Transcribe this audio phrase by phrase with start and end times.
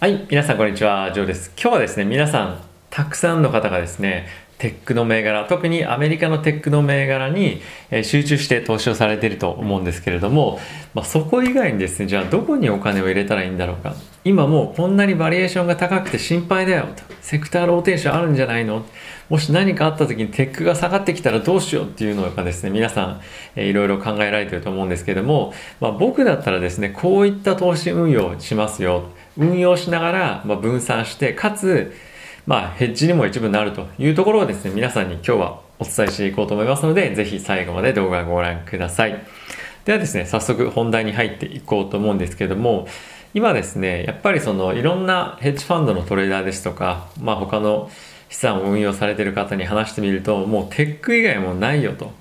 [0.00, 1.52] はい、皆さんこんにちは、ジョーです。
[1.60, 10.58] 今日はですね、皆さん、たくさんの方がですね、テックの銘柄、特にアメリカのテックの銘柄にえ集中して投資をされていると思うんですけれども、
[10.94, 13.94] まあ、そこ以外にですね、じゃあどこにお金を入れたらいいんだろうか。
[14.24, 17.02] 今もうこんなにバリエーションが高くて心配だよと。
[17.20, 18.86] セクターローテーションあるんじゃないの
[19.28, 23.20] もし何かあった時にテックが下がってきたらどうしようっていうのがですね、皆さん、
[23.54, 29.10] えー、いろいろ考えられてると思うんですけども、まあ、僕だったらですね、こういった投資運用しますよ。
[29.36, 31.92] 運用しながら、ま分散して、かつ、
[32.46, 39.24] まあ、ヘッジにも一部なるというところをですね、皆さんに今日はお伝えしていこうと思いますので、ぜひ最後まで動画をご覧ください。
[39.84, 42.86] ではですね、早速本題に入っていこうと思うんですけども、
[43.32, 47.90] 今ですね、やっぱりそのいろんなヘッジファンドのトレーダーですとか、まあ他の
[48.28, 52.12] 資産を運用されてる方に話してみると、もうテック以外もないよと。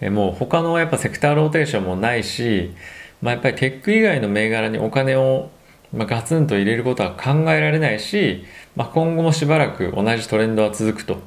[0.00, 2.74] えもう他のやっぱセクターローテーションもないし、
[3.22, 5.50] まあやっぱりテック以外の銘柄にお金を
[5.94, 8.44] まあ、ガツンと入れることは考えられないし、
[8.76, 11.18] まあ、今後もしばらく同じトレンドは続くと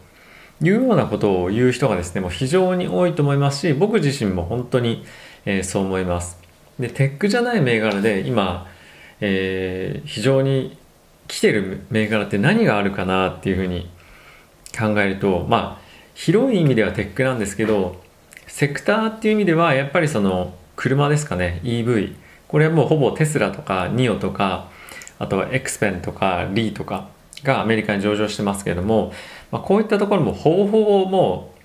[0.61, 5.05] いうようなことを言う人がですね、もう非常に多いと思いますし、僕自身も本当に、
[5.45, 6.39] えー、そう思います。
[6.79, 8.67] で、テックじゃない銘柄で今、
[9.21, 10.77] えー、非常に
[11.27, 13.89] 来てる銘柄って何があるかなっていうふうに
[14.77, 18.01] 考えると、まあ、広い意味ではテックなんですけど、
[18.47, 22.15] セクターっていう意味ではやっぱりその車ですかね、EV。
[22.47, 24.69] これはもうほぼテスラとかニオとか
[25.19, 27.09] あとはエクスペンとかリーとか
[27.43, 29.11] がアメリカに上場してますけれども、
[29.51, 31.57] まあ、こういったところもほぼほぼもう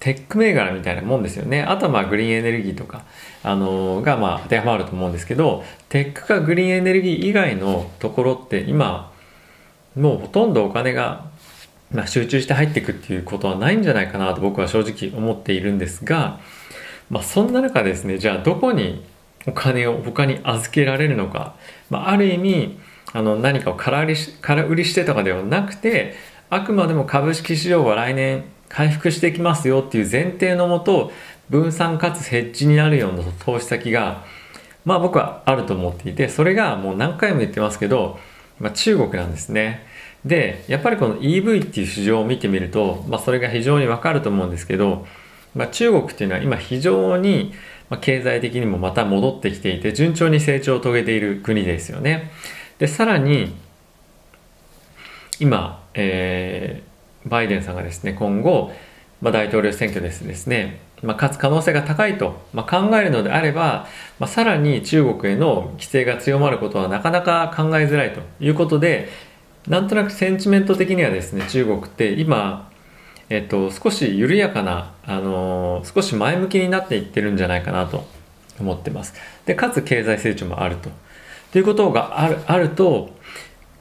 [0.00, 1.62] テック銘柄みたいなもんですよね。
[1.62, 3.04] あとはまあグリーンエネルギーとか、
[3.42, 9.10] あのー、がまあ当てはまると思うんですけど、テックかグリーンエネルギー以外のところって今、
[9.96, 11.24] もうほとんどお金が、
[11.90, 16.38] まあ、集中して入っていくっていうことはないんじゃないかなと僕は正直思っているんですが、
[17.08, 19.02] まあ、そんな中ですね、じゃあどこに
[19.46, 21.54] お金を他に預けられるのか、
[21.90, 22.78] まあ、ある意味
[23.12, 26.14] あの何かを空売りし空売りしてとかではなくて
[26.50, 31.12] あくまでも株式市場は来年回復していきますよっていう前提のもと
[31.48, 34.24] 分散かつヘッジになるような投資先が
[34.84, 38.18] まあ僕はあると思っていてそれがもう何回も言ってますけど、
[38.58, 39.86] まあ、中国なんですね。
[40.24, 45.06] でやっぱりこの EV っていう市場を見てみると、まあ、それが非常にわかると思うんですけど、
[45.54, 47.52] まあ、中国っていうのは今非常に
[47.90, 52.30] まあ、経済的にもまた戻ってきていて順調に成長を遂げている国ですよね。
[52.78, 53.54] でさらに
[55.40, 58.72] 今、えー、バイデンさんがですね今後、
[59.20, 63.86] まあ、大統領選挙ですですね、まあ、勝つ可能性が高いと、まあ、考えるのであれば、
[64.18, 69.08] まあ、さらに中国への規制が強まることはなかなか考えづらいということで
[69.68, 72.70] なんとなくセンチメント的にはですね中国って今
[73.34, 78.06] えっと、少し緩やかな、あのー、少し前向きになっていってるんじゃないかなと
[78.60, 79.14] 思ってます。
[79.44, 80.90] で、かつ経済成長もあると。
[81.50, 83.10] ということがあるあると、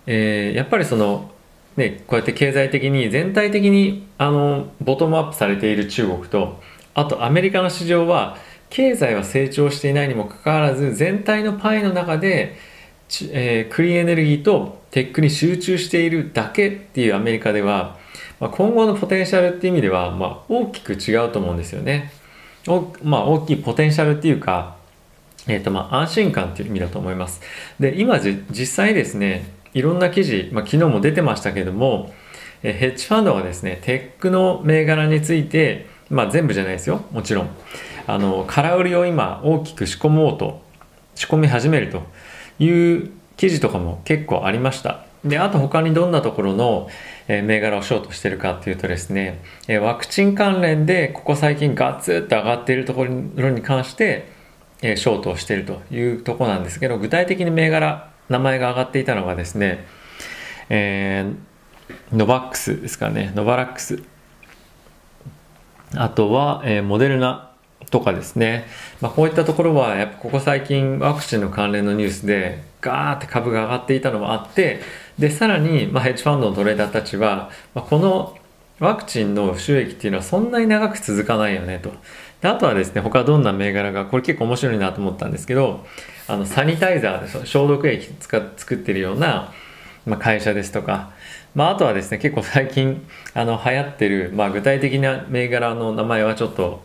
[0.07, 1.31] えー、やっぱりその、
[1.75, 6.61] ね、こうやって経済的に全体的にあのボトムアップされている中国と
[6.93, 8.37] あとアメリカの市場は
[8.69, 12.57] 経済は成長していないにもかかわらず全体のパイの中で、
[13.31, 17.97] えー、クリーンエネルギーとテックに集中しているだけっていうアメリカでは
[18.39, 22.11] まあ、今後のポテンシャルっていう意味では、まあ、大きく違うと思うんですよね。
[22.67, 24.77] おまあ、大きいポテンシャルっていうか、
[25.47, 27.41] えっ、ー、と、まあ、安心感っていう意味だと思います。
[27.79, 32.13] で、今じ、実際ですね、いろんな記事、まあ、昨日も出てましたけども、
[32.63, 37.49] えヘッジファンドがですね、テックの銘柄について、まあ、全部じゃないですよ、もちろん。
[38.07, 40.61] あの、空売りを今大きく仕込もうと、
[41.15, 42.03] 仕込み始めると
[42.59, 45.05] いう記事とかも結構ありました。
[45.25, 46.89] で、あと他にどんなところの、
[47.27, 54.31] え銘柄をショートしてるかっていうとですね、えワクチン関連でここ最近ガツッと上がっているところに関して、
[54.81, 59.85] えショートをしているというところなんですけど、具体的に銘柄、名前が上がっていたのがですね、
[60.69, 64.03] えー、ノバックスですかね、ノバラックス。
[65.95, 67.52] あとは、え、モデルナ
[67.93, 68.65] とかですね、
[69.01, 74.81] まあ、こういったところはやっぱここ最近ワクチンの関連のニュースでガーって株が上がっていたのもあって
[75.19, 78.35] でさらに、ま、ヘッジファンドのトレーダーたちは、ま、この
[78.79, 81.91] ワクチンの収益っていうのはそんなに長く続かないよねと。
[82.41, 85.85] であとはですね他どんな銘柄がこれ結構面白いなと思ったんですけど
[86.27, 89.53] あのサニタイザーで消毒液使作ってるような、
[90.07, 91.11] ま、会社ですとか。
[91.53, 96.81] まあ、あとはですね結構最近あの流行ってる、まあ、具体的な銘柄の名前はちょっと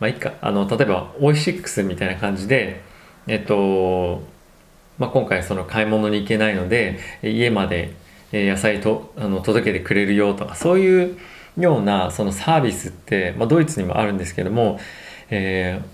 [0.00, 0.32] まあいいか。
[0.40, 2.82] あの例えばオイシックスみたいな感じで
[3.26, 4.22] えっと
[4.98, 7.94] まあ、今回その買い物に行けないので家まで
[8.32, 11.18] 野菜とあの届けてくれるよとかそういう
[11.56, 14.78] ようなそのサービスって、まあ、ドイツにもあるんですけども、
[15.30, 15.84] えー、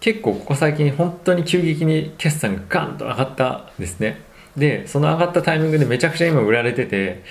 [0.00, 4.20] 結構ここ最近本当に急激に決算がガンと上がったんですね。
[4.56, 7.22] でその上がったタイミングでめちゃくちゃ今売られてて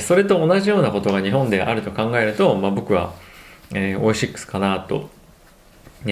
[0.00, 3.14] それと同じようなことが日本であると考えると、まあ、僕は、
[3.74, 5.08] えー、オイシックスかなと、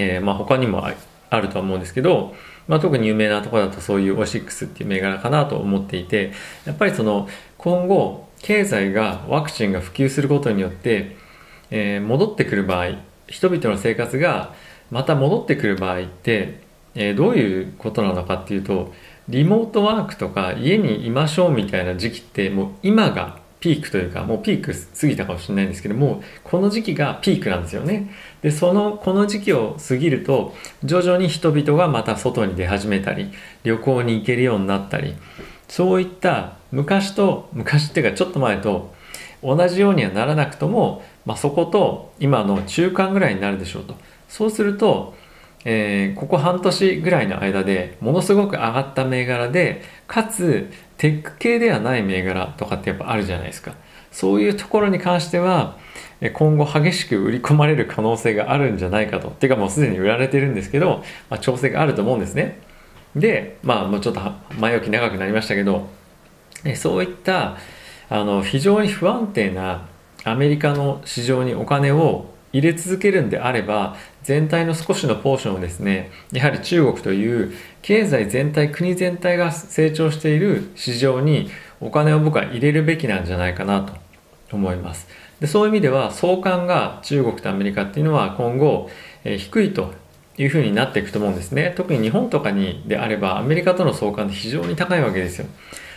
[0.01, 0.87] えーまあ、他にも
[1.31, 2.35] あると思うんですけど、
[2.69, 6.33] まあ、特に有名なところだとそういうオシックスっていう銘柄かなと思っていて
[6.65, 11.17] やっぱりその今後経済がワクチンが普及することによって、
[11.71, 14.55] えー、戻ってくる場合人々の生活が
[14.91, 16.61] また戻ってくる場合って、
[16.95, 18.93] えー、どういうことなのかっていうと
[19.29, 28.11] リモートワークとか家にいましょうみたいな時期ってもう今がピークというかもうピーク過ぎたかもしれないんですけどもこの時期がピークなんですよね。
[28.43, 33.33] でそのこの時期を過ぎると徐々に人々がまた外に出始めたり
[33.63, 35.17] 旅行に行けるようになったり
[35.67, 38.93] そういった昔と昔っていうかちょっと前と
[39.43, 43.95] 同じようにはならなくとも、まあ、そこと今の中間ぐらいになるでしょうと。
[44.29, 45.15] そうすると
[45.65, 53.75] えー、ここ半年ぐらいの間でものすごく上がった銘柄でかつテック系ではない銘柄とかってやっぱあるじゃないですか。
[54.13, 55.77] そういうところに関しては
[56.35, 59.29] 今後激しく売り込まれる可能性があるんじゃないかと。
[59.29, 62.61] っていうかもうすでに売られてるんですけど、まあ、調整があると思うんですね。
[63.17, 64.21] でまあもうちょっと
[64.59, 65.89] 前置き長くなりましたけど
[66.75, 67.57] そういった
[68.09, 69.87] あの非常に不安定な
[70.25, 77.53] アメリカの市場にお金を入れ続けるんであれば全体の少しのポーションをですねやはり中国という
[77.83, 83.93] 経済全体国全体が成長している市場にお金を僕は入れるべきなんじゃないかなと
[84.53, 85.09] 思います。
[85.41, 88.89] でそういう意味では相関が中国とアメリカっていうのは今後、
[89.25, 89.93] え、低いと
[90.39, 91.75] いうふうになっていくと思うんですね。
[91.77, 95.47] 特に日本とかにであればアメリカとの相関って非常に高いわけですよ。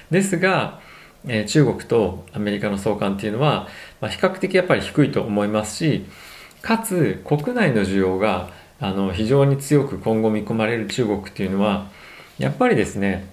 [0.09, 0.79] ですが、
[1.27, 3.67] え、中国とアメリカの相関っていうのは、
[4.01, 6.05] まあ、比較的やっぱり低いと思いますし
[6.67, 8.49] かつ国内の需要が
[8.81, 11.87] あの非常に強く今後見込まれる中国っていうのは
[12.39, 13.25] やっぱりですね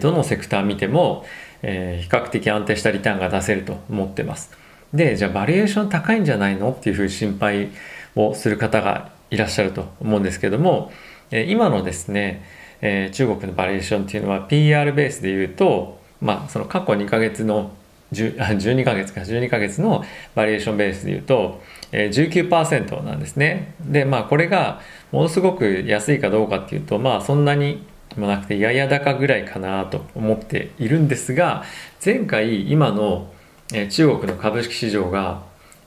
[0.00, 1.24] どのセクター見ても、
[1.62, 4.50] えー、比較的安定したリターンが出せると思ってます。
[4.92, 7.68] でじゃあバリエーション高いんじゃないのっていうふうに心配
[8.16, 10.92] をする方がいらっしゃると思うんですけども、
[11.30, 12.44] え、今のですね、
[12.80, 17.70] えー、中国のバリエーションっていうのは PR ベースでいうとまあその過去2ヶ月の
[18.12, 19.22] 12ヶ月か。
[19.22, 20.04] 12ヶ月の
[20.34, 21.62] バリエーションベースでいうと
[21.92, 23.74] えー19%なんですね。
[23.80, 24.80] でまあこれが
[25.12, 27.84] ものすごく安いかどうかっていうとまあそんなに
[28.16, 31.64] もなくてやや高ぐらいかなと思っているんですが
[32.04, 33.32] 前回今の
[33.72, 35.42] え中国の株式市場が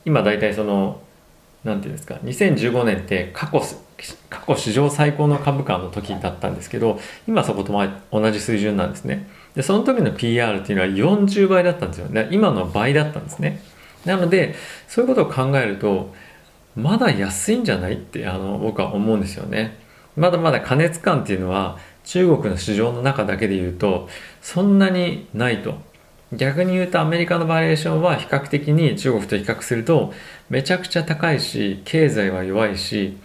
[0.06, 1.02] 今大体その
[1.64, 3.62] 何て言うんですか2015年って過去
[4.30, 7.74] 過去史上最高の株価の時だったんですけど今そこと
[8.12, 9.28] 同じ水準なんですね。
[9.58, 12.28] でその時の PR っていうのは40倍だったんですよね。
[12.30, 13.60] 今の倍だったんですね。
[14.06, 14.54] なので
[14.88, 16.14] そういうことを考えると
[16.76, 19.80] まだ安いんじゃないってあの僕は思うんですよね。
[20.16, 24.08] まだまだ過熱感っていうのは中国の市場の中だけで言うと
[24.44, 25.74] そんなにないと。
[26.34, 30.14] 逆に言うとアメリカのバリエーションは比較的に中国と比較すると
[30.52, 33.18] めちゃくちゃ高いし経済は弱いし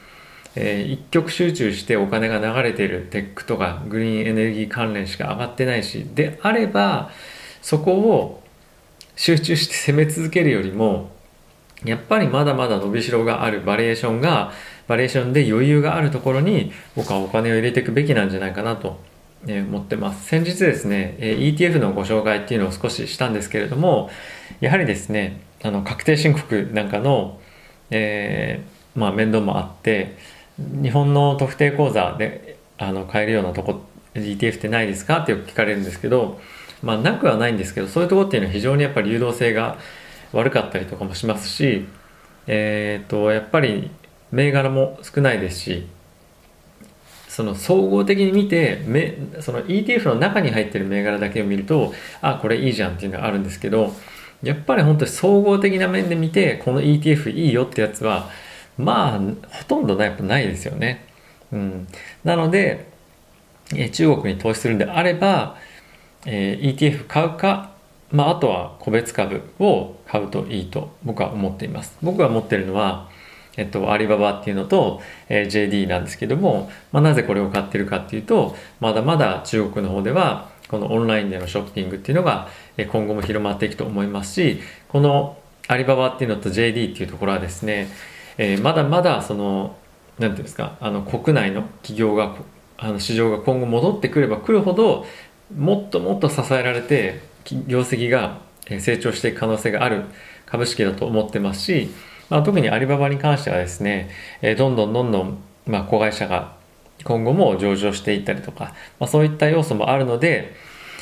[0.55, 7.11] えー、一極集中してお金が流れているテックとかグリーンエネルギー関連しか上がってないしであれば
[7.63, 8.43] そこを
[9.17, 11.11] 集中して攻め続けるよりも
[11.85, 14.53] やっぱりまだまだ伸びしろがあるバリエーションが
[14.87, 19.01] バリエーションで余裕があるところに僕はお金を入れていくべきなんじゃないかなと
[19.45, 20.27] 思ってます。
[20.27, 24.11] 先日ですね ETF のご紹介っていうのを少ししたんですけれども
[24.61, 27.41] やはりですねあの確定申告なんかの、
[27.91, 30.17] えー、まあ、面倒もあって
[30.59, 33.81] 日本の特定口座であの買えるようなとこ
[34.15, 35.21] ETF ってないですか？
[35.21, 36.41] ってよく聞かれるんですけど
[36.83, 39.79] まあなくはないんですけどそういうとこっていうのは非常にやっぱり流動性が
[40.33, 41.87] 悪かったりとかもしますし
[42.47, 43.91] えっ、ー、とやっぱり
[44.31, 45.87] 銘柄も少ないですし
[47.29, 53.95] その総合的に見てめその ETF の中に入ってる銘柄だけを見るとあこれいいじゃんっていうのがあるんですけど
[54.43, 58.29] やっぱり本当に総合的な面で見てこの ETF いいよってやつは
[58.79, 61.07] まあほとんどやっぱないですよね。
[61.53, 61.87] うん、
[62.25, 62.91] なので、
[63.75, 65.57] え中国に投資するんであれば、
[66.27, 67.73] えー、ETF 買うか、
[68.11, 71.97] まあ、あとは個別株を買うといいと僕は思っています。
[72.03, 73.09] 僕が持ってるのは、
[73.57, 85.37] えっと、アリババっていうのと、えー、JD なんですけども、まあ、なぜこれを買ってるかっていうとまだまだ中国の方ではこのオンラインでのショッピングっていうのがえ今後も広まっていくと思いますしこの
[85.69, 87.89] アリババっていうのと JD っていうところはですね
[88.39, 89.77] えー、まだまだその
[90.19, 92.37] 何て言うんですかあの国内の企業が
[92.79, 95.07] あの市場が今後戻ってくればくるほど
[95.57, 97.21] もっともっと支えられて
[97.67, 98.41] 業績が
[98.81, 100.05] 成長していく可能性がある
[100.47, 101.91] 株式だと思ってますし、
[102.29, 104.11] まあ、特にアリババに関してはですね、
[104.43, 106.55] え、どんどんどんどん、まあ、子会社が
[107.05, 110.55] 今後も上場していったりとか、まあ、そういった要素もあるので、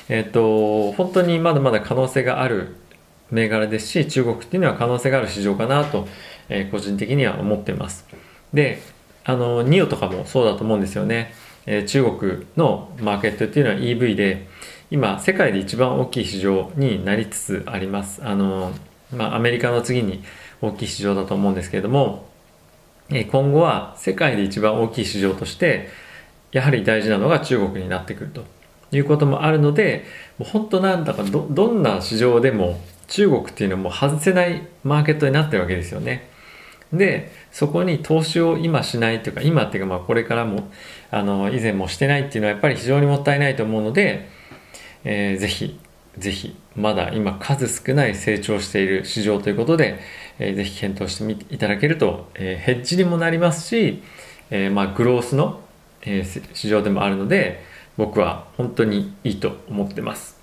[0.09, 2.77] えっ、と本当にまだまだ可能性がある
[3.31, 6.09] 銘柄ですし中国っていうのは可能性がある市場かなと、
[6.51, 8.07] えー、個人的には思ってます。
[8.53, 8.83] で
[9.25, 11.33] あのニオとかもそうだと思うんですよね、
[11.67, 14.49] えー、中国のマーケットっていうのは EV で
[14.91, 18.21] 今世界で一番大きい市場になりつつあります。
[18.25, 18.73] あの、
[19.15, 20.23] まあ、アメリカの次に
[20.61, 22.29] 大きい市場だと思うんですけれども
[23.11, 25.89] え今後は世界で一番大きい市場として
[26.53, 28.45] やはり大事なのが中国になってくると。
[28.93, 30.05] いうこともあるので
[30.39, 36.29] もう本当なんだかどどんな市場でも中国っていうのも外せないマーケットになってるわけですよね。
[36.93, 40.69] でそこに投資を今しないというか今っていうかまあこれからも
[41.11, 44.29] あの以前もしてないっていうのはやっぱり非常にもったいないと思うので、
[45.05, 45.79] えー、ぜひ
[46.19, 50.01] ぜひまだ今数少ない成長している市場ということで、
[50.39, 54.03] えー、ぜひ検討してみていただけると、えー、ヘッジにもなりますし、
[54.51, 55.61] えー、まあグロースの、
[56.03, 57.63] えー、市場でもあるので
[57.97, 60.39] 僕は本当にいいと思ってます。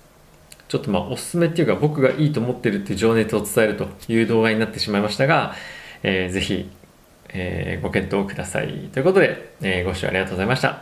[0.68, 5.54] ちょっとまあおすすめっていうか僕がいいと思ってるっていう情熱を伝えるという動画になってしまいましたが、
[6.02, 6.70] えー、ぜひ、
[7.30, 8.90] えー、ご検討ください。
[8.92, 10.76] ということで、えー、ご視聴ありがとうございました。